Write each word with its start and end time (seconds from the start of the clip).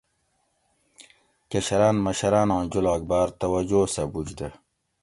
کشران 1.51 1.95
مشراناں 2.05 2.63
جولاگ 2.71 3.01
باۤر 3.09 3.27
توجہ 3.41 3.81
سہ 3.93 4.03
بُج 4.11 4.27
دہ 4.37 4.49